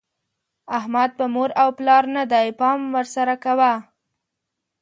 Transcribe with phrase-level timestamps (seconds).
[0.77, 3.73] احمد په مور او پلار نه دی؛ پام ور سره کوه.